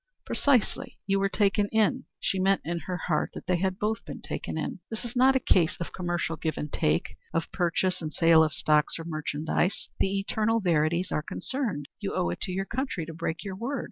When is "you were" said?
1.05-1.29